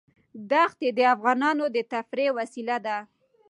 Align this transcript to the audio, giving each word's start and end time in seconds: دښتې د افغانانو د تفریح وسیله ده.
دښتې 0.51 0.87
د 0.97 0.99
افغانانو 1.15 1.65
د 1.75 1.77
تفریح 1.93 2.29
وسیله 2.39 2.77
ده. 2.85 2.97